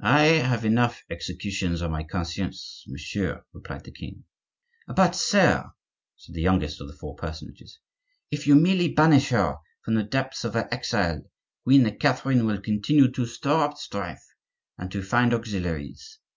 [0.00, 4.22] "I have enough executions on my conscience, monsieur," replied the king.
[4.86, 5.72] "But, sire,"
[6.14, 7.80] said the youngest of the four personages,
[8.30, 11.22] "if you merely banish her, from the depths of her exile
[11.64, 14.22] Queen Catherine will continue to stir up strife,
[14.78, 16.20] and to find auxiliaries.